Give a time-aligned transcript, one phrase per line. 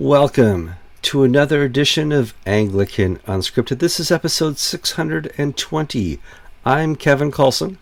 [0.00, 3.80] Welcome to another edition of Anglican Unscripted.
[3.80, 6.18] This is episode 620.
[6.64, 7.76] I'm Kevin Carlson.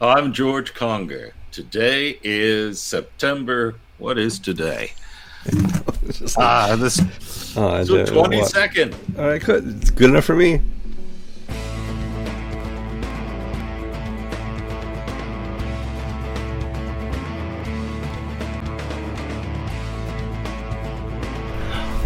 [0.00, 1.34] I'm George Conger.
[1.52, 3.76] Today is September.
[3.98, 4.94] What is today?
[6.36, 6.98] ah, this
[7.56, 9.16] uh, so 22nd.
[9.16, 9.76] All right, good.
[9.82, 10.60] It's good enough for me.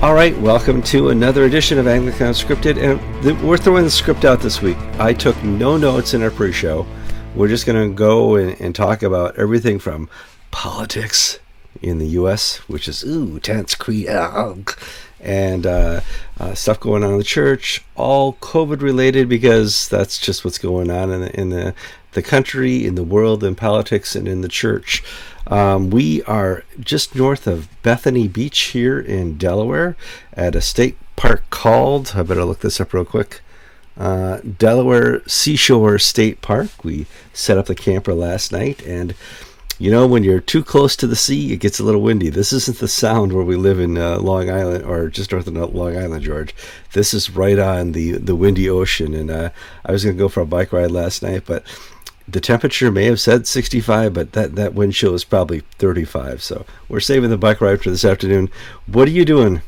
[0.06, 4.24] All right, welcome to another edition of Anglican Unscripted, and the, we're throwing the script
[4.24, 4.76] out this week.
[5.00, 6.86] I took no notes in our pre-show.
[7.34, 10.08] We're just going to go and, and, talk about everything from
[10.52, 11.40] politics
[11.82, 13.74] in the U.S., which is ooh tense,
[15.20, 16.00] and uh,
[16.38, 20.88] uh, stuff going on in the church, all COVID related because that's just what's going
[20.88, 21.74] on in the, in the
[22.16, 25.04] the country, in the world, in politics, and in the church.
[25.46, 29.96] Um, we are just north of Bethany Beach here in Delaware
[30.32, 33.42] at a state park called, I better look this up real quick,
[33.98, 36.82] uh, Delaware Seashore State Park.
[36.82, 39.14] We set up the camper last night, and
[39.78, 42.30] you know, when you're too close to the sea, it gets a little windy.
[42.30, 45.74] This isn't the sound where we live in uh, Long Island or just north of
[45.74, 46.54] Long Island, George.
[46.94, 49.12] This is right on the, the windy ocean.
[49.12, 49.50] And uh,
[49.84, 51.62] I was going to go for a bike ride last night, but
[52.28, 56.42] the temperature may have said 65, but that, that wind chill is probably 35.
[56.42, 58.50] So we're saving the bike ride for this afternoon.
[58.86, 59.62] What are you doing?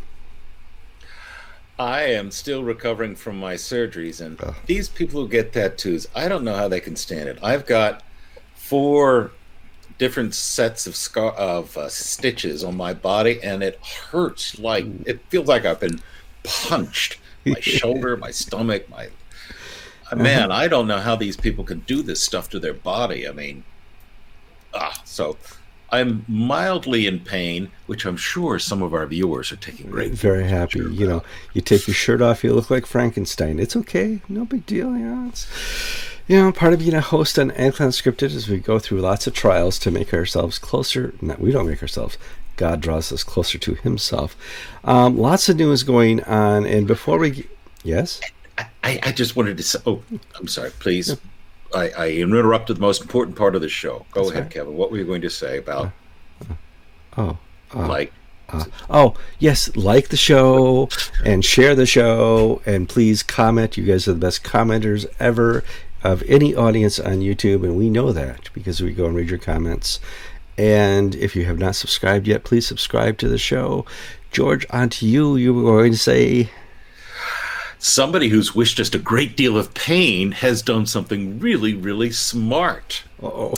[1.78, 4.56] I am still recovering from my surgeries, and oh.
[4.66, 7.38] these people who get tattoos, I don't know how they can stand it.
[7.40, 8.02] I've got
[8.54, 9.30] four
[9.98, 13.78] different sets of scar of uh, stitches on my body, and it
[14.10, 16.00] hurts like it feels like I've been
[16.42, 17.18] punched.
[17.46, 19.08] My shoulder, my stomach, my.
[20.16, 23.28] Man, I don't know how these people can do this stuff to their body.
[23.28, 23.64] I mean,
[24.74, 25.36] ah, so
[25.90, 30.12] I'm mildly in pain, which I'm sure some of our viewers are taking great.
[30.12, 30.80] Very happy.
[30.80, 31.22] You know,
[31.54, 33.58] you take your shirt off, you look like Frankenstein.
[33.58, 34.96] It's okay, no big deal.
[34.96, 35.46] You know, it's
[36.26, 39.26] you know part of being a host on Anglican Scripted is we go through lots
[39.26, 41.14] of trials to make ourselves closer.
[41.22, 42.18] Not we don't make ourselves.
[42.56, 44.36] God draws us closer to Himself.
[44.84, 47.46] Um, lots of news going on, and before we,
[47.82, 48.20] yes.
[48.82, 50.02] I, I just wanted to say, oh,
[50.38, 51.16] I'm sorry, please.
[51.74, 54.06] I, I interrupted the most important part of the show.
[54.12, 54.52] Go That's ahead, right.
[54.52, 54.76] Kevin.
[54.76, 55.92] What were you going to say about?
[57.16, 57.38] Oh,
[57.74, 58.12] uh, like.
[58.50, 60.88] Uh, oh yes, like the show
[61.22, 63.76] and share the show, and please comment.
[63.76, 65.62] You guys are the best commenters ever
[66.02, 69.38] of any audience on YouTube, and we know that because we go and read your
[69.38, 70.00] comments.
[70.56, 73.84] And if you have not subscribed yet, please subscribe to the show.
[74.30, 75.36] George, on to you.
[75.36, 76.50] You were going to say
[77.78, 83.04] somebody who's wished us a great deal of pain has done something really, really smart.
[83.22, 83.54] Oh.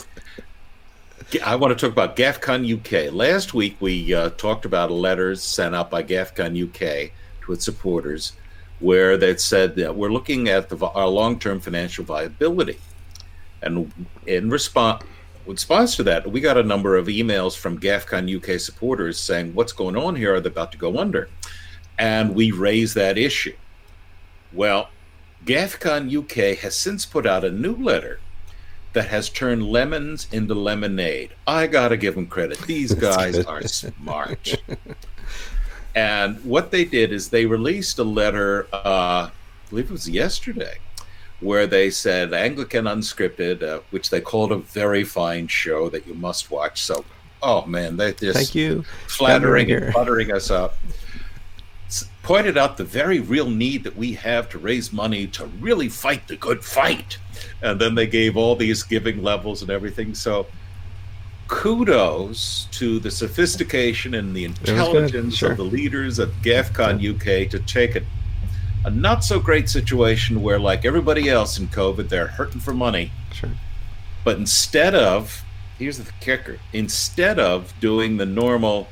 [1.45, 3.13] I want to talk about GAFCON UK.
[3.13, 7.11] Last week we uh, talked about letters sent out by GAFCON UK
[7.45, 8.33] to its supporters
[8.79, 12.79] where they said that we're looking at the, our long-term financial viability.
[13.61, 13.93] And
[14.25, 15.03] in response,
[15.45, 19.53] in response to that, we got a number of emails from GAFCON UK supporters saying,
[19.53, 20.33] "What's going on here?
[20.35, 21.29] Are they about to go under?"
[21.97, 23.53] And we raised that issue.
[24.53, 24.89] Well,
[25.45, 28.19] GAFCON UK has since put out a new letter
[28.93, 31.31] that has turned lemons into lemonade.
[31.47, 32.59] I got to give them credit.
[32.59, 34.61] These guys are smart.
[35.95, 39.31] and what they did is they released a letter, uh, I
[39.69, 40.77] believe it was yesterday,
[41.39, 46.13] where they said Anglican Unscripted, uh, which they called a very fine show that you
[46.13, 46.83] must watch.
[46.83, 47.05] So,
[47.41, 48.83] oh man, they just Thank you.
[49.07, 50.75] flattering and buttering us up
[52.23, 56.27] pointed out the very real need that we have to raise money to really fight
[56.27, 57.17] the good fight.
[57.61, 60.15] And then they gave all these giving levels and everything.
[60.15, 60.47] So
[61.51, 65.51] kudos to the sophistication and the intelligence sure.
[65.51, 68.01] of the leaders at GAFCON UK to take a,
[68.85, 73.11] a not so great situation where, like everybody else in COVID, they're hurting for money.
[73.33, 73.49] Sure.
[74.23, 75.43] But instead of,
[75.77, 78.87] here's the kicker, instead of doing the normal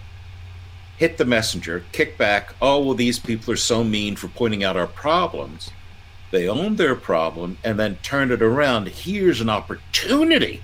[1.00, 4.76] hit the messenger, kick back, oh, well, these people are so mean for pointing out
[4.76, 5.72] our problems.
[6.30, 8.90] They owned their problem and then turned it around.
[8.90, 10.62] Here's an opportunity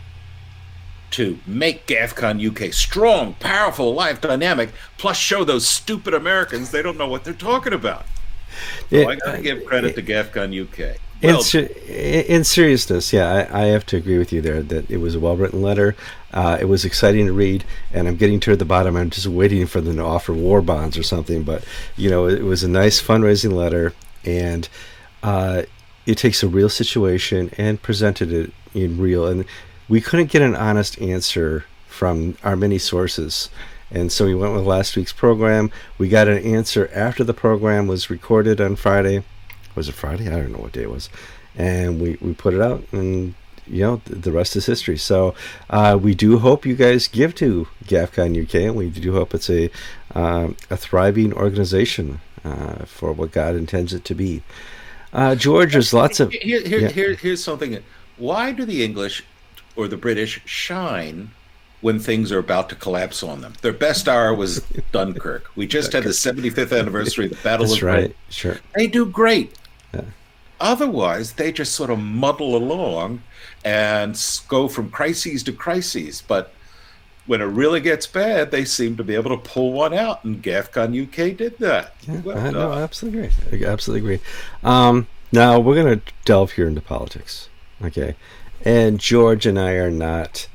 [1.12, 6.98] to make GAFCON UK strong, powerful, live, dynamic, plus show those stupid Americans they don't
[6.98, 8.06] know what they're talking about.
[8.90, 10.98] So I got to give credit to GAFCON UK.
[11.88, 15.16] In, in, seriousness, yeah, I, I, have to agree with you there that it was
[15.16, 15.96] a well written letter.
[16.34, 18.96] Uh, it was exciting to read, and I'm getting to the bottom.
[18.96, 21.44] I'm just waiting for them to offer war bonds or something.
[21.44, 21.64] But
[21.96, 23.94] you know, it was a nice fundraising letter,
[24.24, 24.68] and
[25.24, 25.64] uh,
[26.06, 29.28] it takes a real situation and presented it in real.
[29.28, 29.46] And
[29.88, 33.50] we couldn't get an honest answer from our many sources
[33.90, 35.72] And so we went with last week's program.
[35.98, 39.24] We got an answer after the program was recorded on Friday.
[39.76, 40.28] Was it Friday?
[40.28, 41.10] I don't know what day it was.
[41.56, 43.34] And we, we put it out, and
[43.66, 44.98] you know the rest is history.
[44.98, 45.36] So
[45.70, 49.50] uh, we do hope you guys give to GAFCON UK, and we do hope it's
[49.50, 49.70] a
[50.14, 54.44] uh, a thriving organization uh, for what God intends it to be.
[55.14, 56.90] Uh, George, there's lots of here, here, yeah.
[56.90, 57.82] here, here's something.
[58.18, 59.24] Why do the English
[59.76, 61.32] or the British shine
[61.82, 63.54] when things are about to collapse on them.
[63.62, 64.62] Their best hour was
[64.92, 65.56] Dunkirk.
[65.56, 68.16] We just had the 75th anniversary of the Battle That's of right.
[68.30, 68.58] Sure.
[68.76, 69.54] They do great.
[70.60, 73.22] Otherwise, they just sort of muddle along
[73.64, 76.24] and go from crises to crises.
[76.26, 76.54] But
[77.26, 80.42] when it really gets bad, they seem to be able to pull one out, and
[80.42, 81.96] GAFCON UK did that.
[82.08, 83.68] Yeah, well, I, no, absolutely agree.
[83.68, 84.26] I absolutely agree.
[84.64, 87.50] Um, now we're going to delve here into politics,
[87.84, 88.16] okay?
[88.64, 90.48] And George and I are not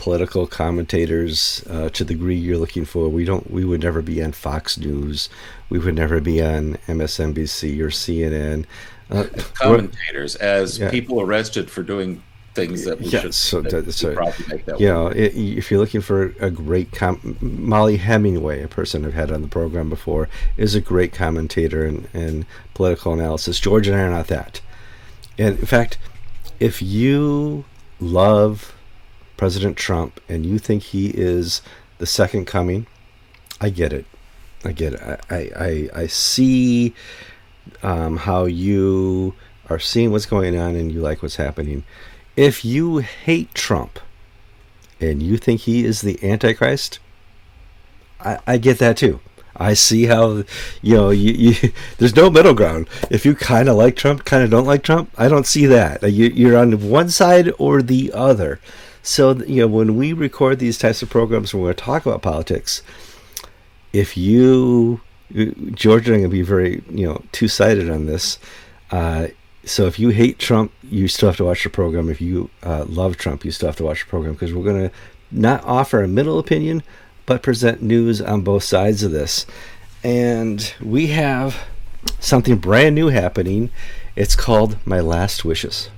[0.00, 3.08] political commentators uh, to the degree you're looking for.
[3.08, 3.50] We don't.
[3.50, 5.28] We would never be on Fox News.
[5.68, 8.64] We would never be on MSNBC or CNN.
[9.10, 9.24] Uh,
[9.54, 10.90] commentators as yeah.
[10.90, 12.22] people arrested for doing
[12.54, 15.70] things that we yeah, should so, that, so probably make that you know it, if
[15.70, 19.88] you're looking for a great com- mollie hemingway a person i've had on the program
[19.88, 24.60] before is a great commentator and, and political analysis george and i are not that
[25.38, 25.96] and in fact
[26.58, 27.64] if you
[27.98, 28.74] love
[29.36, 31.62] President Trump and you think he is
[31.96, 32.86] the second coming,
[33.58, 34.04] I get it.
[34.66, 35.00] I get it.
[35.30, 36.94] I, I, I see
[37.82, 39.34] um, how you
[39.68, 41.84] are seeing what's going on and you like what's happening.
[42.36, 43.98] If you hate Trump
[45.00, 46.98] and you think he is the Antichrist,
[48.20, 49.20] I, I get that too.
[49.56, 50.44] I see how,
[50.80, 52.88] you know, you, you there's no middle ground.
[53.10, 56.02] If you kind of like Trump, kind of don't like Trump, I don't see that.
[56.02, 58.60] You, you're on one side or the other.
[59.02, 62.22] So, you know, when we record these types of programs, we're going to talk about
[62.22, 62.82] politics.
[63.92, 65.00] If you,
[65.34, 68.38] Are going to be very, you know, two sided on this.
[68.90, 69.28] Uh,
[69.64, 72.08] so if you hate Trump, you still have to watch the program.
[72.08, 74.88] If you uh, love Trump, you still have to watch the program because we're going
[74.88, 74.94] to
[75.30, 76.82] not offer a middle opinion,
[77.26, 79.46] but present news on both sides of this.
[80.02, 81.62] And we have
[82.18, 83.70] something brand new happening.
[84.16, 85.90] It's called My Last Wishes.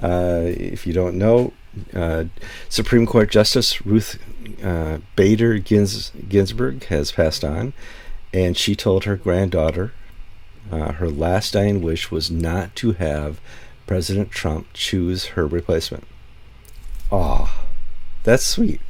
[0.00, 1.52] Uh, if you don't know,
[1.94, 2.24] uh,
[2.68, 4.18] Supreme Court Justice Ruth
[4.62, 7.72] uh, Bader Gins- Ginsburg has passed on,
[8.32, 9.92] and she told her granddaughter
[10.70, 13.40] uh, her last dying wish was not to have
[13.86, 16.04] President Trump choose her replacement.
[17.10, 17.64] Ah,
[18.22, 18.80] that's sweet,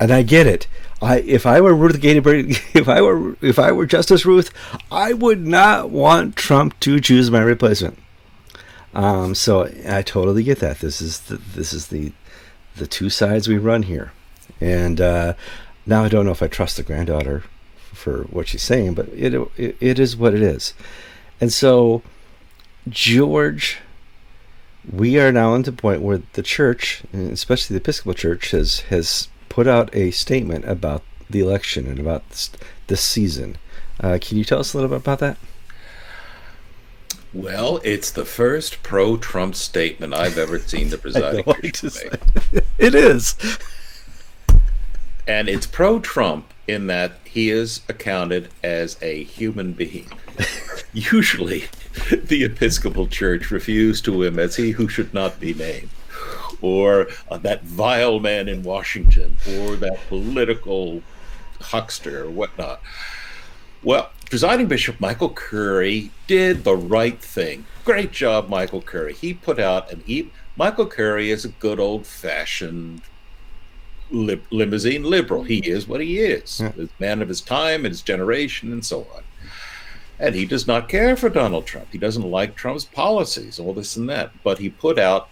[0.00, 0.66] and I get it.
[1.02, 4.50] I if I were Ruth Ginsburg, if I were if I were Justice Ruth,
[4.90, 7.98] I would not want Trump to choose my replacement.
[8.94, 10.80] Um, so I totally get that.
[10.80, 12.12] This is the, this is the
[12.76, 14.12] the two sides we run here,
[14.60, 15.34] and uh,
[15.84, 17.44] now I don't know if I trust the granddaughter
[17.76, 20.74] for what she's saying, but it, it it is what it is,
[21.40, 22.02] and so
[22.88, 23.78] George,
[24.90, 29.28] we are now at the point where the church, especially the Episcopal Church, has has
[29.48, 32.50] put out a statement about the election and about this,
[32.86, 33.56] this season.
[34.00, 35.36] Uh, can you tell us a little bit about that?
[37.34, 41.94] Well, it's the first pro-Trump statement I've ever seen the presiding bishop
[42.52, 42.64] make.
[42.78, 43.36] It is,
[45.26, 50.08] and it's pro-Trump in that he is accounted as a human being.
[50.92, 51.64] Usually,
[52.10, 55.90] the Episcopal Church refused to him as he who should not be named,
[56.62, 61.02] or uh, that vile man in Washington, or that political
[61.60, 62.80] huckster, or whatnot.
[63.82, 67.64] Well, presiding Bishop Michael Curry did the right thing.
[67.84, 69.14] Great job, Michael Curry.
[69.14, 70.30] He put out an e.
[70.56, 73.02] Michael Curry is a good old fashioned
[74.10, 75.44] li- limousine liberal.
[75.44, 76.72] He is what he is, yeah.
[76.78, 79.22] a man of his time and his generation, and so on.
[80.18, 81.88] And he does not care for Donald Trump.
[81.92, 84.32] He doesn't like Trump's policies, all this and that.
[84.42, 85.28] But he put out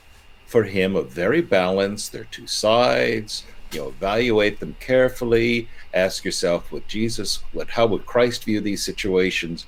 [0.46, 2.12] for him a very balanced.
[2.12, 3.42] There are two sides.
[3.76, 8.82] You know, evaluate them carefully ask yourself what Jesus, what how would Christ view these
[8.82, 9.66] situations?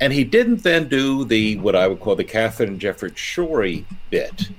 [0.00, 4.50] And he didn't then do the what I would call the Katharine Jefferts Schori bit,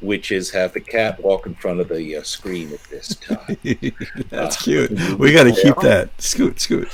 [0.00, 3.58] which is have the cat walk in front of the uh, screen at this time.
[4.30, 4.98] That's uh, cute.
[5.18, 6.08] We got to keep that.
[6.18, 6.88] Scoot, scoot.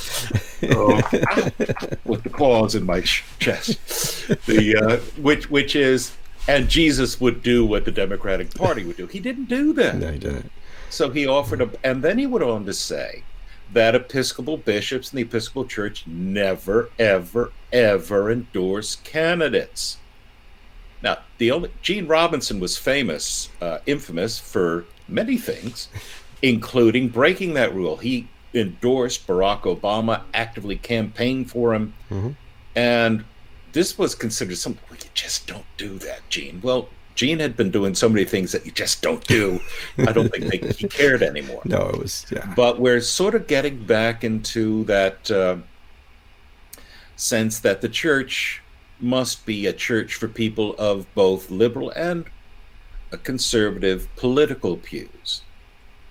[0.72, 0.96] oh,
[2.04, 3.78] with the claws in my chest.
[4.46, 6.10] The uh, which which is
[6.48, 9.06] and Jesus would do what the Democratic Party would do.
[9.06, 9.94] He didn't do that.
[9.96, 10.50] No, he didn't.
[10.90, 13.22] So he offered a, and then he went on to say
[13.72, 19.98] that Episcopal bishops and the Episcopal Church never, ever, ever endorse candidates.
[21.02, 25.88] Now, the only Gene Robinson was famous, uh, infamous for many things,
[26.42, 27.96] including breaking that rule.
[27.98, 32.34] He endorsed Barack Obama, actively campaigned for him, Mhm.
[32.74, 33.24] and
[33.72, 34.82] this was considered something.
[34.90, 36.60] Well, you just don't do that, Gene.
[36.62, 36.88] Well,
[37.20, 39.60] Gene had been doing so many things that you just don't do.
[39.98, 41.60] I don't think they, he cared anymore.
[41.66, 42.50] No, it was yeah.
[42.56, 45.58] But we're sort of getting back into that uh,
[47.16, 48.62] sense that the church
[49.00, 52.24] must be a church for people of both liberal and
[53.12, 55.42] a conservative political views,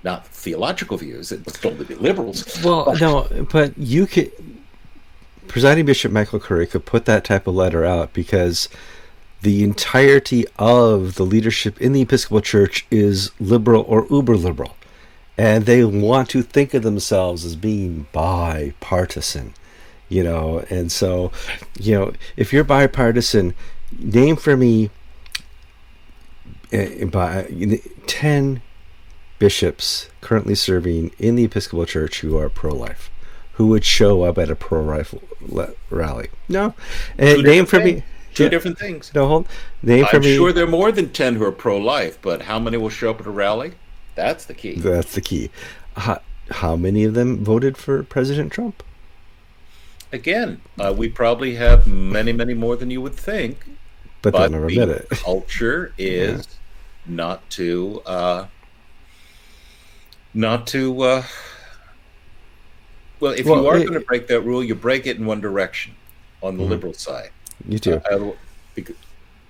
[0.03, 1.31] not theological views.
[1.31, 2.63] It must only be liberals.
[2.63, 4.31] Well, no, but you could.
[5.47, 8.69] Presiding Bishop Michael Curry could put that type of letter out because
[9.41, 14.75] the entirety of the leadership in the Episcopal Church is liberal or uber liberal.
[15.37, 19.53] And they want to think of themselves as being bipartisan,
[20.09, 20.65] you know.
[20.69, 21.31] And so,
[21.79, 23.53] you know, if you're bipartisan,
[23.97, 24.89] name for me
[26.73, 27.49] uh, by
[28.07, 28.61] 10
[29.39, 33.09] bishops currently serving in the Episcopal Church who are pro life,
[33.53, 35.15] who would show up at a pro life
[35.89, 36.27] rally.
[36.49, 36.73] No.
[37.17, 38.03] And name for me.
[38.29, 38.37] Things.
[38.37, 38.49] Two Yeah.
[38.49, 39.11] different things.
[39.13, 39.47] No, hold.
[39.83, 40.35] Name for I'm me.
[40.35, 43.09] sure there are more than 10 who are pro life, but how many will show
[43.11, 43.73] up at a rally?
[44.15, 44.75] That's the key.
[44.75, 45.49] That's the key.
[45.97, 46.21] How,
[46.51, 48.83] how many of them voted for President Trump?
[50.11, 53.65] Again, uh, we probably have many, many more than you would think.
[54.21, 55.09] But, but they'll never the admit it.
[55.19, 56.47] culture is
[57.05, 58.47] not to uh,
[60.33, 61.23] not to uh,
[63.19, 65.25] well if Well, you are it- going to break that rule you break it in
[65.25, 65.95] one direction
[66.41, 66.69] on the Mhm.
[66.69, 67.29] liberal side
[67.67, 68.01] You too.
[68.09, 68.33] Uh, I-
[68.75, 68.95] because-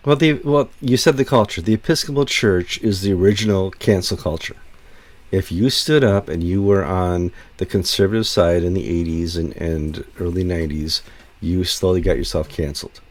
[0.06, 1.62] Well, the well, you said the culture.
[1.62, 4.56] The Episcopal Church is the original cancel culture.
[5.32, 9.56] If you stood up and you were on the conservative side in the '80s and,
[9.58, 11.02] and early '90s,
[11.42, 13.02] you slowly got yourself canceled.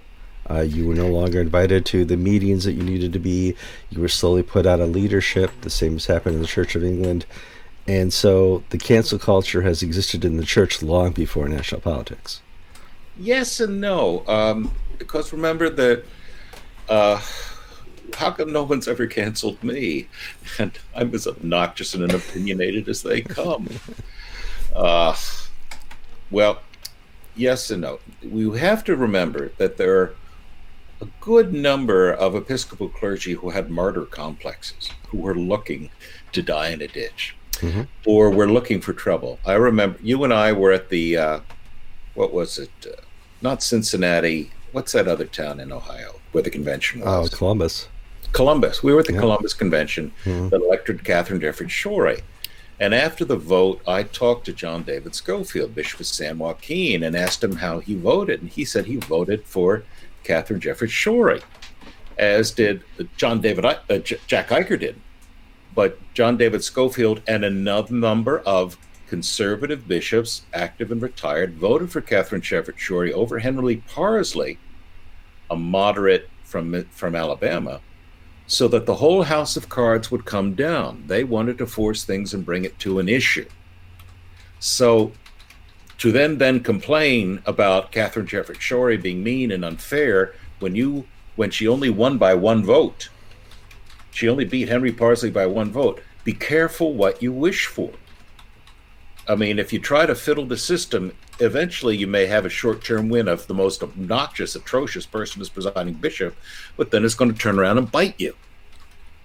[0.50, 3.54] Uh, you were no longer invited to the meetings that you needed to be.
[3.90, 5.50] You were slowly put out of leadership.
[5.60, 7.26] The same has happened in the Church of England,
[7.86, 12.40] and so the cancel culture has existed in the church long before national politics.
[13.20, 16.04] yes and no um, because remember that
[16.88, 17.20] uh,
[18.14, 20.08] how come no one's ever canceled me?
[20.58, 23.68] And i'm as obnoxious and opinionated as they come.
[24.74, 25.14] Uh,
[26.30, 26.60] well
[27.36, 28.00] yes and no.
[28.22, 30.14] We have to remember that there are
[31.00, 35.90] a good number of episcopal clergy who had martyr complexes who were looking
[36.32, 37.86] to die in a ditch Mhm.
[38.06, 39.38] or were looking for trouble.
[39.46, 41.40] I remember you and i were at the uh,
[42.14, 42.70] what was it?
[42.86, 43.00] Uh,
[43.42, 47.08] not cincinnati what's that other town in ohio where the convention was?
[47.08, 47.88] Oh, was Columbus.
[48.32, 48.82] Columbus.
[48.82, 49.20] We were at the Yeah.
[49.20, 50.50] Columbus Convention Mhm.
[50.50, 52.20] that elected Katharine Jefferts Schori.
[52.80, 57.16] And after the vote, I talked to John David Schofield, Bishop of San Joaquin, and
[57.16, 58.40] asked him how he voted.
[58.40, 59.82] And he said he voted for
[60.24, 61.42] Katharine Jefferts Schori,
[62.18, 62.82] as did
[63.16, 64.96] John David uh, J- Jack Iker did.
[65.74, 68.76] But John David Schofield and another number of
[69.08, 74.58] conservative bishops, active and retired, voted for Katharine Jefferts Schori over Henry Parsley,
[75.50, 77.80] a moderate from from Alabama,
[78.46, 81.04] so that the whole house of cards would come down.
[81.06, 83.48] They wanted to force things and bring it to an issue.
[84.60, 85.12] So
[85.98, 91.50] to then then complain about Katharine Jefferts Schori being mean and unfair when you when
[91.50, 93.08] she only won by one vote.
[94.10, 96.02] She only beat Henry Parsley by one vote.
[96.24, 97.92] Be careful what you wish for.
[99.28, 102.82] I mean, if you try to fiddle the system, eventually you may have a short
[102.82, 106.34] term win of the most obnoxious, atrocious person as presiding bishop,
[106.76, 108.34] but then it's going to turn around and bite you.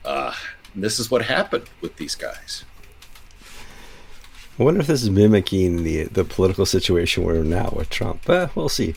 [0.03, 0.33] Uh,
[0.73, 2.65] and this is what happened with these guys.
[4.59, 8.21] I wonder if this is mimicking the the political situation we're in now with Trump.
[8.25, 8.93] But we'll see.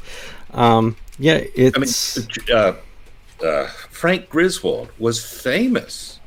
[0.53, 1.89] Um, yeah, I mean,
[2.53, 2.75] uh,
[3.43, 6.21] uh, Frank Griswold was famous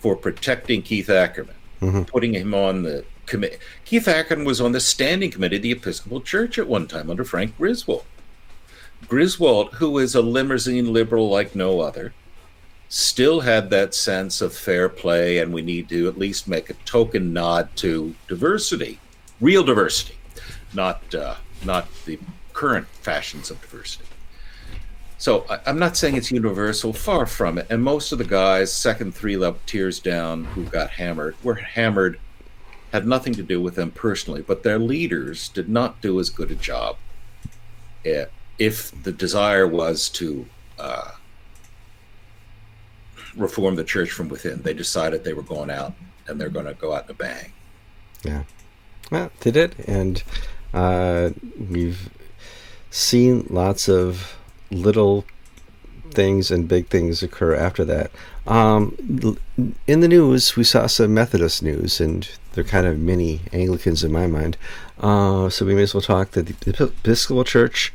[0.00, 2.06] for protecting Keith Ackerman, Mhm.
[2.08, 3.58] putting him on the committee.
[3.84, 7.24] Keith Ackerman was on the standing committee of the Episcopal Church at one time under
[7.24, 8.04] Frank Griswold.
[9.06, 12.12] Griswold, who is a limousine liberal like no other,
[12.88, 16.74] still had that sense of fair play, and we need to at least make a
[16.84, 18.98] token nod to diversity,
[19.40, 20.16] real diversity,
[20.74, 22.18] not uh, not the
[22.52, 24.04] current fashions of diversity.
[25.18, 27.66] So I, I'm not saying it's universal, far from it.
[27.70, 32.18] And most of the guys, second three level tiers down, who got hammered, were hammered,
[32.92, 36.50] had nothing to do with them personally, but their leaders did not do as good
[36.50, 36.96] a job.
[38.04, 38.26] eh,
[38.58, 40.46] If the desire was to
[40.78, 41.12] uh,
[43.36, 45.94] reform the church from within, they decided they were going out
[46.26, 47.52] and they're going to go out in a bang.
[48.24, 48.42] yeah,
[49.10, 50.22] well, they did, and
[50.74, 51.30] uh,
[51.70, 52.10] we've
[52.90, 54.36] seen lots of
[54.70, 55.24] little
[56.10, 58.10] things and big things occur after that.
[58.48, 59.36] Um,
[59.86, 64.10] in the news, we saw some Methodist news, and they're kind of mini Anglicans in
[64.10, 64.56] my mind.
[64.98, 67.92] Uh, so we may as well talk that the Episcopal Church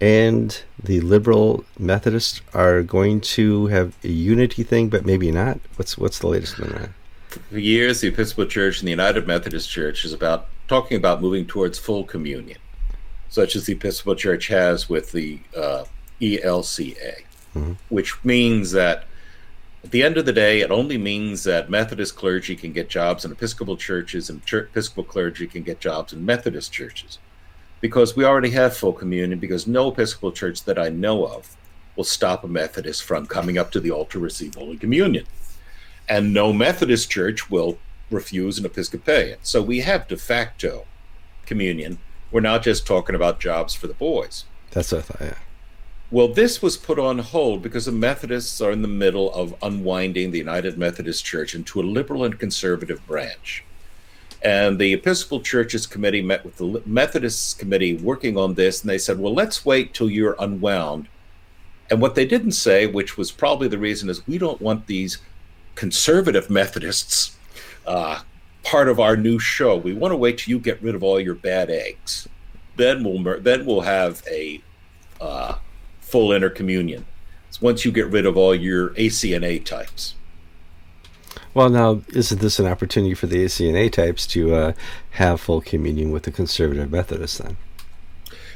[0.00, 5.60] and the liberal Methodists are going to have a unity thing, but maybe not.
[5.76, 6.90] What's what's the latest on that?
[7.28, 11.44] For years, the Episcopal Church and the United Methodist Church is about talking about moving
[11.44, 12.58] towards full communion,
[13.28, 15.84] such as the Episcopal Church has with the uh,
[16.20, 17.22] ELCA,
[17.54, 17.72] mm-hmm.
[17.90, 19.04] which means that
[19.84, 23.24] at the end of the day, it only means that Methodist clergy can get jobs
[23.24, 27.18] in Episcopal churches and church, Episcopal clergy can get jobs in Methodist churches.
[27.80, 31.56] Because we already have full communion, because no Episcopal church that I know of
[31.96, 35.26] will stop a Methodist from coming up to the altar to receive Holy Communion.
[36.08, 39.38] And no Methodist church will refuse an Episcopalian.
[39.42, 40.86] So we have de facto
[41.44, 41.98] communion.
[42.30, 44.44] We're not just talking about jobs for the boys.
[44.70, 45.34] That's what I thought, yeah.
[46.12, 50.30] Well, this was put on hold because the Methodists are in the middle of unwinding
[50.30, 53.64] the United Methodist Church into a liberal and conservative branch.
[54.42, 58.98] And the Episcopal Churches Committee met with the Methodists Committee working on this, and they
[58.98, 61.08] said, well, let's wait till you're unwound.
[61.88, 65.16] And what they didn't say, which was probably the reason, is we don't want these
[65.76, 67.38] conservative Methodists
[67.86, 68.20] uh,
[68.64, 69.78] part of our new show.
[69.78, 72.28] We want to wait till you get rid of all your bad eggs.
[72.76, 74.60] Then we'll then we'll have a
[75.18, 75.56] uh,
[76.12, 77.04] full intercommunion.
[77.48, 80.14] It's once you get rid of all your ACNA types.
[81.54, 84.72] Well, now isn't this an opportunity for the ACNA types to uh,
[85.12, 87.38] have full communion with the conservative Methodists?
[87.38, 87.56] Then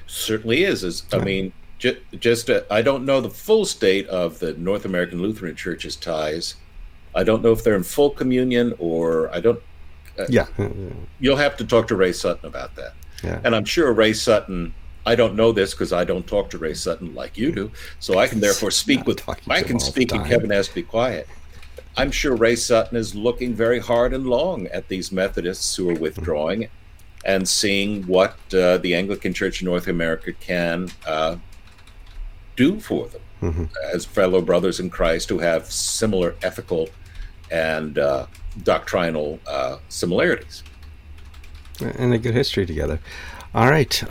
[0.07, 0.85] certainly is.
[0.85, 4.85] Is I mean, ju- just uh, I don't know the full state of the North
[4.85, 6.57] American Lutheran Church's ties.
[7.15, 9.61] I don't know if they're in full communion or I don't.
[10.19, 10.47] Uh, yeah,
[11.21, 12.95] you'll have to talk to Ray Sutton about that.
[13.23, 13.41] Yeah.
[13.45, 14.75] And I'm sure Ray Sutton
[15.07, 17.71] I don't know this because I don't talk to Ray Sutton like you do,
[18.01, 19.23] so I can therefore speak with.
[19.49, 21.29] I can speak, and Kevin has to be quiet.
[21.97, 25.95] I'm sure Ray Sutton is looking very hard and long at these Methodists who are
[25.95, 27.27] withdrawing, mm-hmm.
[27.27, 31.37] and seeing what uh, the Anglican Church in North America can uh,
[32.57, 33.65] do for them mm-hmm.
[33.95, 36.89] as fellow brothers in Christ who have similar ethical
[37.51, 38.27] and uh,
[38.65, 40.65] doctrinal uh, similarities
[41.81, 42.99] and a good history together.
[43.55, 44.03] All right.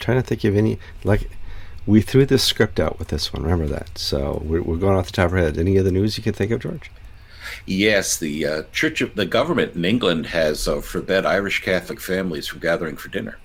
[0.00, 1.30] Trying to think of any like
[1.86, 3.42] we threw this script out with this one.
[3.42, 3.96] Remember that.
[3.98, 5.58] So we're, we're going off the top of our head.
[5.58, 6.90] Any other news you can think of, George?
[7.66, 12.46] Yes, the uh, Church of the government in England has uh, forbid Irish Catholic families
[12.46, 13.38] from gathering for dinner.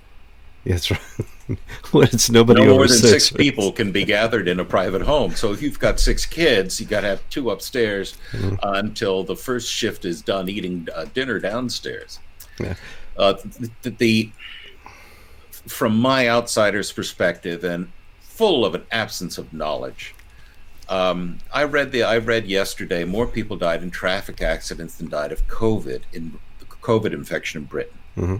[0.66, 1.00] That's right.
[1.94, 5.04] well, it's nobody no more than six, six people can be gathered in a private
[5.04, 5.36] home.
[5.36, 8.56] So if you've got six kids, you got to have two upstairs mm-hmm.
[8.64, 12.20] uh, until the first shift is done eating uh, dinner downstairs.
[12.60, 12.76] Yeah.
[13.16, 13.34] Uh,
[13.84, 14.32] the, the
[15.68, 20.14] from my outsider's perspective and full of an absence of knowledge.
[20.88, 25.32] Um, I read the I read yesterday more people died in traffic accidents than died
[25.32, 26.38] of COVID in
[26.82, 27.98] COVID infection in Britain.
[28.16, 28.36] Mm-hmm.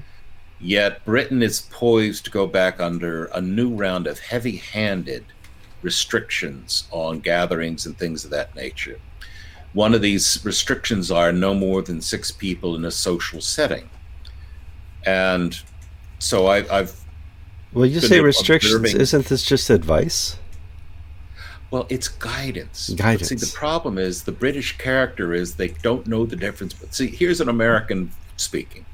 [0.60, 5.26] Yet Britain is poised to go back under a new round of heavy-handed
[5.82, 9.00] restrictions on gatherings and things of that nature.
[9.74, 13.90] One of these restrictions are no more than six people in a social setting,
[15.06, 15.60] and
[16.20, 17.05] so I, I've
[17.76, 18.74] well, you say restrictions.
[18.74, 19.02] Observing.
[19.02, 20.38] Isn't this just advice?
[21.72, 22.90] Well, it's guidance.
[22.92, 23.30] Guidance.
[23.30, 26.74] But see, the problem is the British character is they don't know the difference.
[26.74, 28.86] But see, here's an American speaking.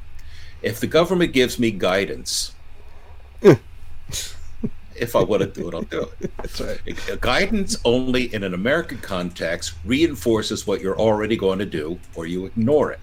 [0.63, 2.53] If the government gives me guidance,
[3.41, 6.31] if I want to do it, I'll do it.
[6.37, 7.21] That's right.
[7.21, 12.45] Guidance only in an American context reinforces what you're already going to do, or you
[12.45, 12.99] ignore it.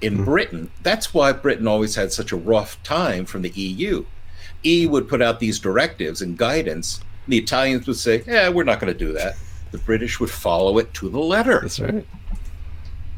[0.00, 0.24] In mm-hmm.
[0.24, 4.04] Britain, that's why Britain always had such a rough time from the EU
[4.64, 7.00] E would put out these directives and guidance.
[7.24, 9.36] And the Italians would say, "Yeah, we're not going to do that."
[9.70, 11.60] The British would follow it to the letter.
[11.60, 12.06] That's right.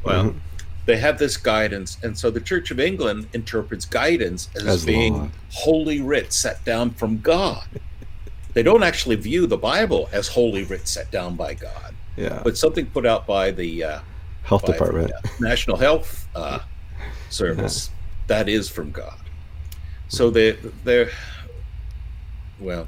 [0.05, 0.39] Well, mm-hmm.
[0.87, 5.15] they have this guidance, and so the Church of England interprets guidance as, as being
[5.15, 5.29] law.
[5.53, 7.67] holy writ set down from God.
[8.53, 11.95] they don't actually view the Bible as holy writ set down by God.
[12.17, 12.41] Yeah.
[12.45, 14.01] But something put out by the uh,
[14.43, 16.61] health by department, the, uh, National Health uh,
[17.31, 17.97] Service, yeah.
[18.29, 19.19] that is from God.
[20.15, 20.53] So they
[20.85, 21.11] they're
[22.61, 22.87] well,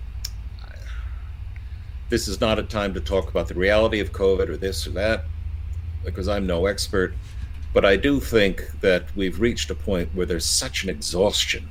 [2.08, 4.90] this is not a time to talk about the reality of COVID or this or
[4.90, 5.24] that,
[6.04, 7.14] because I'm no expert.
[7.74, 11.68] But I do think that we've reached a point where there's such an exhaustion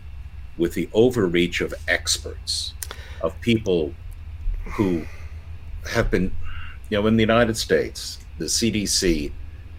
[0.57, 2.73] with the overreach of experts,
[3.21, 3.93] of people
[4.73, 5.05] who
[5.89, 6.35] have been,
[6.89, 9.31] you know, in the United States, the CDC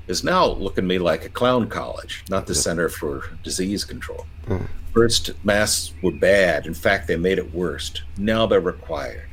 [0.08, 4.26] is now looking at me like a clown college, not the Center for Disease Control.
[4.46, 4.68] Mm.
[4.96, 6.64] First, masks were bad.
[6.66, 7.92] In fact, they made it worse.
[8.16, 9.28] Now they're required.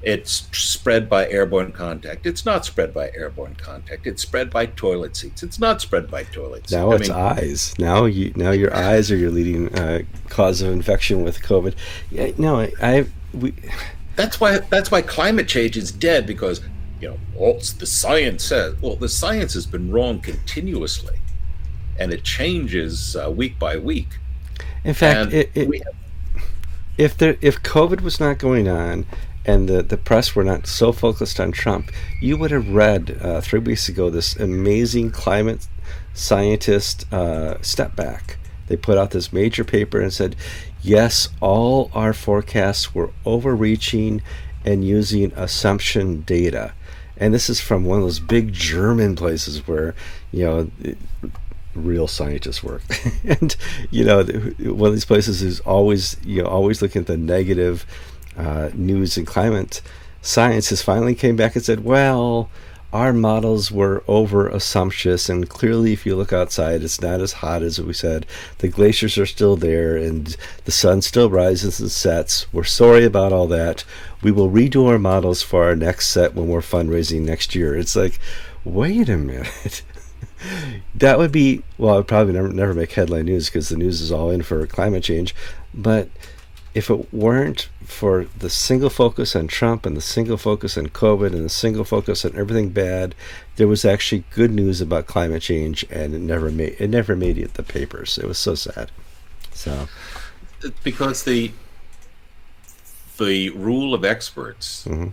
[0.00, 2.24] it's spread by airborne contact.
[2.24, 4.06] It's not spread by airborne contact.
[4.06, 5.42] It's spread by toilet seats.
[5.42, 6.72] It's not spread by toilet seats.
[6.72, 7.74] Now it's mean, eyes.
[7.80, 11.74] Now you now your eyes are your leading uh, cause of infection with COVID.
[12.12, 13.54] Yeah, no, I, I we.
[14.14, 16.60] That's why that's why climate change is dead because
[17.00, 18.80] you know all the science says.
[18.80, 21.18] Well, the science has been wrong continuously,
[21.98, 24.18] and it changes uh, week by week.
[24.84, 25.94] In fact, it, it, have,
[26.96, 29.06] if there if COVID was not going on
[29.44, 31.90] and the, the press were not so focused on Trump,
[32.20, 35.66] you would have read uh, three weeks ago this amazing climate
[36.14, 38.38] scientist uh, step back.
[38.66, 40.34] They put out this major paper and said,
[40.82, 44.22] yes, all our forecasts were overreaching
[44.64, 46.72] and using assumption data.
[47.16, 49.94] And this is from one of those big German places where,
[50.32, 50.70] you know,
[51.76, 52.82] real scientists work.
[53.24, 53.56] and,
[53.90, 57.86] you know, one of these places is always, you know, always looking at the negative
[58.36, 59.80] uh, news and climate
[60.22, 62.50] science has finally came back and said, well,
[62.92, 67.62] our models were over assumptuous, and clearly, if you look outside, it's not as hot
[67.62, 68.26] as we said.
[68.58, 72.50] The glaciers are still there, and the sun still rises and sets.
[72.52, 73.84] We're sorry about all that.
[74.22, 77.76] We will redo our models for our next set when we're fundraising next year.
[77.76, 78.18] It's like,
[78.64, 79.82] wait a minute.
[80.94, 84.12] that would be well, I'd probably never never make headline news because the news is
[84.12, 85.34] all in for climate change,
[85.74, 86.08] but
[86.76, 91.32] if it weren't for the single focus on Trump and the single focus on COVID
[91.32, 93.14] and the single focus on everything bad,
[93.56, 97.38] there was actually good news about climate change, and it never made it never made
[97.38, 98.18] it the papers.
[98.18, 98.90] It was so sad.
[99.52, 99.88] So,
[100.84, 101.52] because the
[103.16, 105.08] the rule of experts, mm-hmm.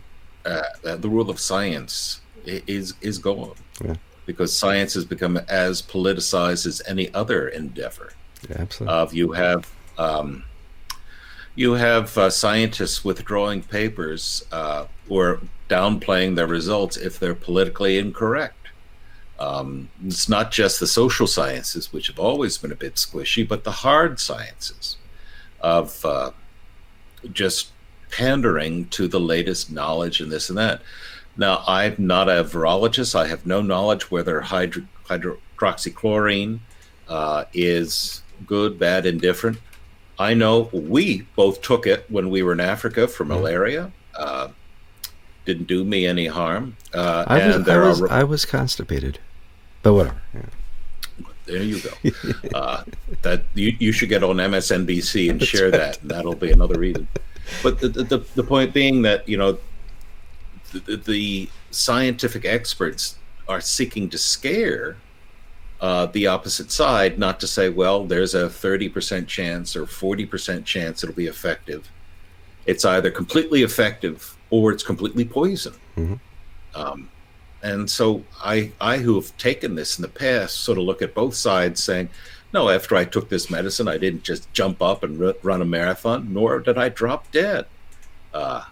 [0.46, 3.56] uh, the rule of science is is gone.
[3.82, 3.96] Yeah.
[4.26, 8.14] Because science has become as politicized as any other endeavor.
[8.50, 8.96] Yeah, absolutely.
[8.96, 10.44] Of you have um,
[11.56, 18.70] you have uh, scientists withdrawing papers uh, or downplaying their results if they're politically incorrect.
[19.40, 23.64] Um, it's not just the social sciences, which have always been a bit squishy, but
[23.64, 24.98] the hard sciences
[25.60, 26.32] of uh,
[27.32, 27.70] just
[28.10, 30.82] pandering to the latest knowledge and this and that.
[31.36, 33.16] Now, I'm not a virologist.
[33.16, 36.60] I have no knowledge whether hydro- hydroxychloroquine
[37.08, 39.58] uh, is good, bad, indifferent.
[40.20, 43.34] I know we both took it when we were in Africa for mm-hmm.
[43.34, 43.92] malaria.
[44.18, 44.50] Uh,
[45.46, 46.78] didn't do me any harm.
[46.94, 49.20] Uh, I, was, I, was, I was constipated,
[49.82, 50.22] but whatever.
[50.34, 50.42] Yeah.
[51.46, 51.92] There you go.
[52.58, 52.84] uh,
[53.24, 56.02] that you, you should get on MSNBC and share that.
[56.02, 57.08] And that'll be another reason.
[57.62, 59.58] But the, the, the point being that you know
[60.80, 64.98] the, the scientific experts are seeking to scare
[65.82, 71.04] uh, the opposite side, not to say, well, there's a 30% chance or 40% chance
[71.04, 71.90] it'll be effective.
[72.66, 75.74] It's either completely effective or it's completely poison.
[75.98, 76.14] Mm-hmm.
[76.74, 77.10] Um,
[77.62, 81.14] and so I, I who have taken this in the past, sort of look at
[81.14, 82.10] both sides, saying,
[82.54, 85.66] no, after I took this medicine, I didn't just jump up and r- run a
[85.66, 87.66] marathon, nor did I drop dead.
[88.34, 88.64] Uh,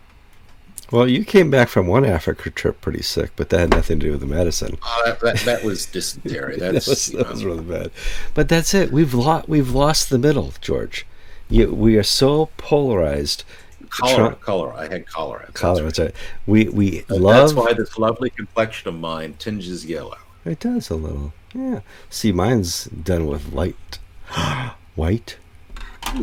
[0.91, 4.07] well, you came back from one Africa trip pretty sick, but that had nothing to
[4.07, 4.77] do with the medicine.
[4.83, 6.57] Oh, that, that, that was dysentery.
[6.59, 7.91] That's, that was, that was really bad.
[8.33, 8.91] But that's it.
[8.91, 9.47] We've lost.
[9.47, 11.05] We've lost the middle, George.
[11.49, 13.43] You, we are so polarized.
[13.89, 14.75] Cholera, cholera.
[14.75, 15.45] I had cholera.
[15.47, 15.83] That's cholera.
[15.85, 16.15] That's right.
[16.45, 17.49] We we love.
[17.49, 20.17] That's why this lovely complexion of mine tinges yellow.
[20.45, 21.33] It does a little.
[21.53, 21.81] Yeah.
[22.09, 23.99] See, mine's done with light,
[24.95, 25.37] white,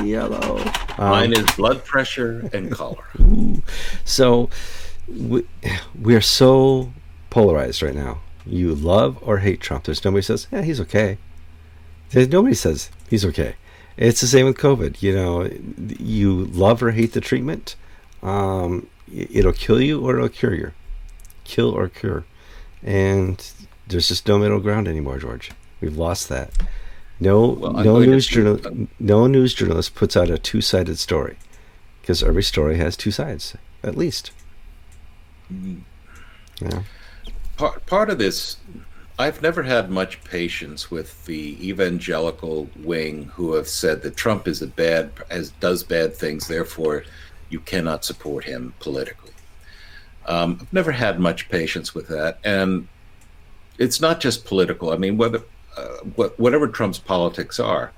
[0.02, 0.58] yellow.
[0.98, 3.04] Um, Mine is blood pressure and color.
[4.04, 4.50] so
[5.08, 5.46] we,
[6.00, 6.92] we're so
[7.30, 8.20] polarized right now.
[8.46, 9.84] You love or hate Trump.
[9.84, 11.18] There's nobody says, yeah, he's okay.
[12.10, 13.56] There's nobody says he's okay.
[13.96, 15.02] It's the same with COVID.
[15.02, 15.50] You know,
[15.98, 17.76] you love or hate the treatment.
[18.22, 20.72] Um, it'll kill you or it'll cure you.
[21.44, 22.24] Kill or cure.
[22.82, 23.44] And
[23.88, 25.50] there's just no middle ground anymore, George.
[25.80, 26.50] We've lost that.
[27.20, 31.36] No, well, no news journal, no news journalist puts out a two-sided story
[32.00, 34.30] because every story has two sides, at least.
[35.52, 35.80] Mm.
[36.60, 36.82] Yeah.
[37.56, 38.56] Part part of this,
[39.18, 44.62] I've never had much patience with the evangelical wing who have said that Trump is
[44.62, 47.04] a bad, as does bad things, therefore
[47.50, 49.32] you cannot support him politically.
[50.26, 52.86] Um, I've never had much patience with that, and
[53.76, 54.90] it's not just political.
[54.90, 55.42] I mean, whether
[56.36, 57.92] whatever Trump's politics are,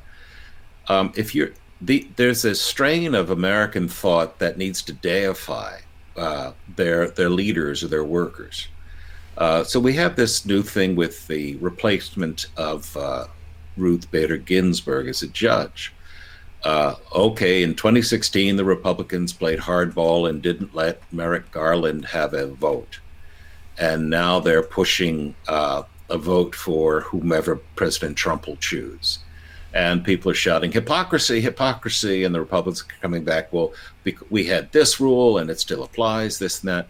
[0.88, 5.78] um, if you're the, there's a strain of American thought that needs to deify
[6.16, 8.68] uh, their their leaders or their workers.
[9.38, 13.26] Uh, so we have this new thing with the replacement of uh,
[13.76, 15.94] Ruth Bader Ginsburg as a judge.
[16.64, 22.48] uh, okay, in 2016, the Republicans played hardball and didn't let Merrick Garland have a
[22.48, 23.00] vote.
[23.78, 29.20] And now they're pushing uh, a vote for whomever President Trump will choose.
[29.72, 32.24] And people are shouting, hypocrisy, hypocrisy.
[32.24, 33.72] And the Republicans are coming back, well,
[34.28, 36.88] we had this rule and it still applies, this and that.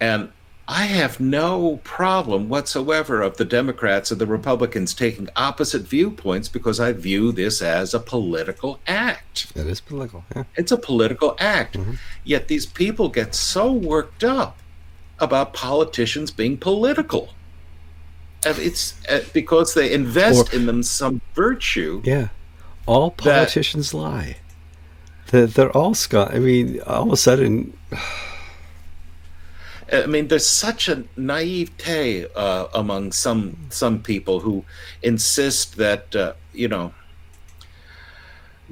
[0.00, 0.30] And
[0.70, 6.78] I have no problem whatsoever of the Democrats and the Republicans taking opposite viewpoints because
[6.78, 9.50] I view this as a political act.
[9.54, 10.24] It is political.
[10.36, 10.44] Yeah.
[10.56, 11.78] It's a political act.
[11.78, 11.94] Mm-hmm.
[12.22, 14.58] Yet these people get so worked up
[15.18, 17.30] about politicians being political.
[18.44, 22.02] It's uh, because they invest or, in them some virtue.
[22.04, 22.28] Yeah.
[22.86, 24.36] All politicians that, lie.
[25.28, 26.34] They're, they're all Scott.
[26.34, 27.76] I mean, all of a sudden.
[29.90, 34.64] I mean, there's such a naivete uh, among some some people who
[35.02, 36.92] insist that uh, you know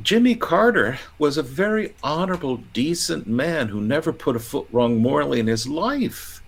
[0.02, 5.40] Jimmy Carter was a very honorable, decent man who never put a foot wrong morally
[5.40, 6.42] in his life.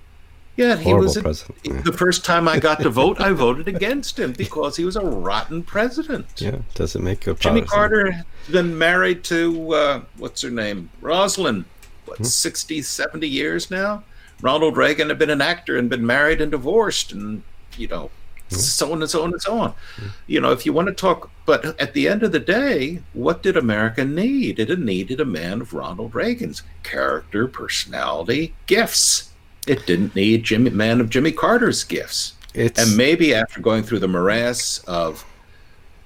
[0.59, 4.33] Yet he was a, the first time I got to vote, I voted against him
[4.33, 6.27] because he was a rotten president.
[6.37, 10.91] Yeah, does it make a Jimmy Carter has been married to uh, what's her name,
[11.01, 11.65] Rosalynn,
[12.07, 12.25] what hmm.
[12.25, 14.03] 60, 70 years now
[14.41, 17.43] Ronald Reagan had been an actor and been married and divorced, and
[17.77, 18.11] you know,
[18.51, 18.57] mm-hmm.
[18.57, 19.71] so on and so on and so on.
[19.71, 20.07] Mm-hmm.
[20.27, 23.43] You know, if you want to talk, but at the end of the day, what
[23.43, 24.59] did America need?
[24.59, 29.28] It needed a man of Ronald Reagan's character, personality, gifts.
[29.69, 32.35] It didn't need Jimmy man of Jimmy Carter's gifts.
[32.55, 32.81] It's...
[32.81, 35.25] And maybe after going through the morass of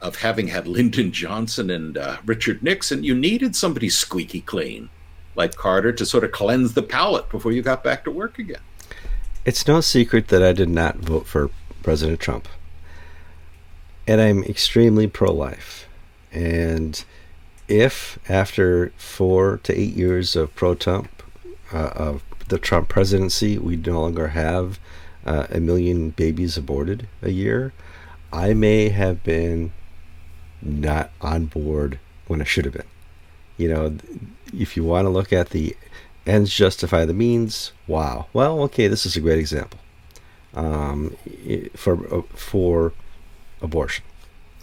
[0.01, 4.90] of having had Lyndon Johnson and uh, Richard Nixon, you needed somebody squeaky clean
[5.37, 8.61] like Carter to sort of cleanse the palate before you got back to work again.
[9.44, 11.51] It's no secret that I did not vote for
[11.83, 12.48] President Trump.
[14.07, 15.87] And I'm extremely pro life.
[16.33, 17.03] And
[17.68, 21.22] if after four to eight years of pro Trump,
[21.72, 24.78] uh, of the Trump presidency, we no longer have
[25.24, 27.72] uh, a million babies aborted a year,
[28.30, 29.72] I may have been
[30.60, 32.86] not on board when I should have been.
[33.56, 33.96] You know,
[34.52, 35.74] if you want to look at the
[36.26, 38.26] ends justify the means, wow.
[38.34, 39.80] Well, okay, this is a great example
[40.54, 41.16] um,
[41.74, 42.92] for uh, for
[43.62, 44.04] abortion.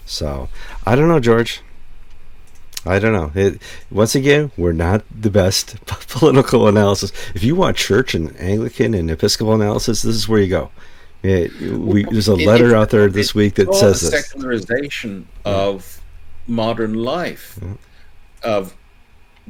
[0.06, 0.48] So
[0.86, 1.62] I don't know, George.
[2.86, 3.32] I don't know.
[3.36, 3.62] It,
[3.92, 7.12] once again, we're not the best political analysis.
[7.36, 10.72] If you want church and Anglican and Episcopal analysis, this is where you go.
[11.22, 14.12] It, we, there's a letter out there this week that says this.
[14.12, 16.02] Secularization of
[16.48, 17.60] modern life,
[18.42, 18.74] of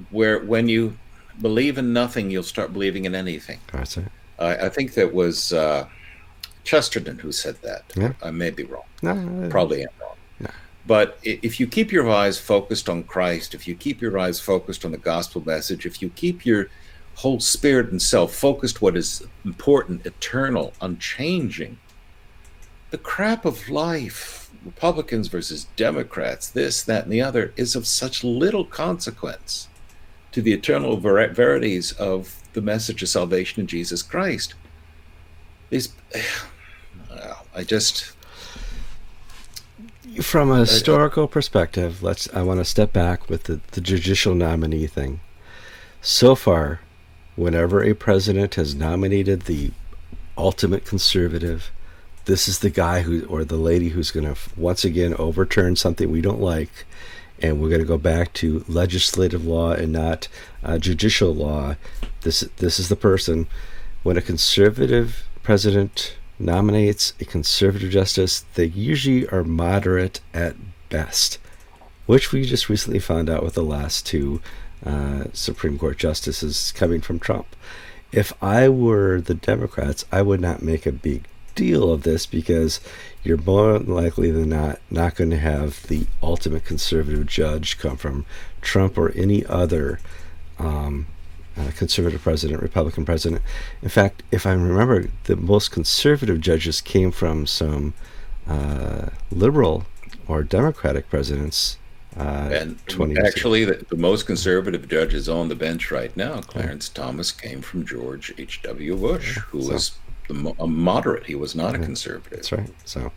[0.09, 0.97] where when you
[1.39, 3.59] believe in nothing, you'll start believing in anything.
[3.71, 4.05] That's it.
[4.39, 5.87] I, I think that was uh,
[6.63, 7.83] Chesterton who said that.
[7.95, 8.13] Yeah.
[8.23, 8.83] I may be wrong.
[9.03, 10.08] No, Probably am wrong.
[10.87, 14.85] But if you keep your eyes focused on Christ, if you keep your eyes focused
[14.85, 16.69] on the gospel message, if you keep your
[17.15, 21.77] whole spirit and self focused what is important, eternal, unchanging,
[22.91, 28.23] the crap of life, Republicans versus Democrats, this, that, and the other, is of such
[28.23, 29.67] little consequence
[30.31, 34.55] to the eternal ver- verities of the message of salvation in Jesus Christ.
[35.69, 35.93] These,
[37.55, 38.13] I just.
[40.21, 42.27] From a historical perspective, let's.
[42.33, 45.19] I want to step back with the, the judicial nominee thing.
[46.01, 46.81] So far,
[47.35, 49.71] whenever a president has nominated the
[50.37, 51.71] ultimate conservative,
[52.25, 56.11] this is the guy who or the lady who's going to once again overturn something
[56.11, 56.85] we don't like
[57.41, 60.27] and we're going to go back to legislative law and not
[60.63, 61.75] uh, judicial law.
[62.21, 63.47] This this is the person.
[64.03, 70.55] When a conservative president nominates a conservative justice, they usually are moderate at
[70.89, 71.37] best,
[72.05, 74.41] which we just recently found out with the last two
[74.85, 77.55] uh, Supreme Court justices coming from Trump.
[78.11, 81.25] If I were the Democrats, I would not make a big
[81.55, 82.79] deal of this because
[83.23, 88.25] you're more likely than not not going to have the ultimate conservative judge come from
[88.61, 89.99] Trump or any other
[90.57, 91.07] um,
[91.59, 93.41] uh, conservative president, Republican president.
[93.81, 97.93] In fact, if I remember, the most conservative judges came from some
[98.47, 99.85] uh, liberal
[100.27, 101.77] or Democratic presidents.
[102.17, 102.79] Uh, and
[103.23, 107.03] actually, the, the, most conservative judges on the bench right now, Clarence yeah.
[107.03, 108.95] Thomas, came from George H.W.
[108.95, 109.73] Bush, yeah, who so.
[109.73, 109.91] was
[110.27, 111.27] the, a moderate.
[111.27, 112.31] He was not a conservative.
[112.31, 112.69] That's right.
[112.85, 113.11] So.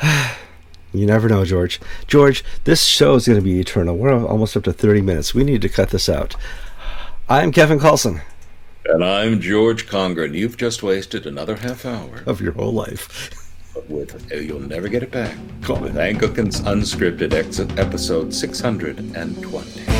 [0.92, 1.80] You never know, George.
[2.08, 3.96] George, this show is going to be eternal.
[3.96, 5.32] We're almost up to 30 minutes.
[5.32, 6.34] We need to cut this out.
[7.30, 8.20] I'm Kevin Carlson.
[8.86, 13.30] And I'm George Conger, and you've just wasted another half hour of your whole life.
[13.88, 15.36] with you'll never get it back.
[15.62, 15.76] Cool.
[15.78, 19.99] With Anglicans Unscripted, ex- episode six hundred and twenty.